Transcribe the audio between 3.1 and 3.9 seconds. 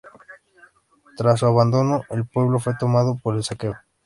por el saqueo.